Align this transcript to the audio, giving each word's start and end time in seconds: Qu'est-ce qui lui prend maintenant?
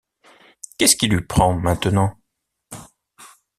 Qu'est-ce 0.79 0.95
qui 0.95 1.05
lui 1.05 1.21
prend 1.23 1.53
maintenant? 1.53 2.17